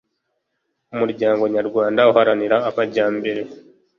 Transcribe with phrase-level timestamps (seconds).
[0.93, 3.41] umuryango nyarwanda uharanira amajyambere